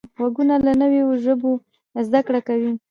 غوږونه 0.17 0.55
له 0.65 0.73
نوو 0.79 1.11
ژبو 1.23 1.51
زده 2.05 2.19
کړه 2.27 2.39
کوي 2.47 2.71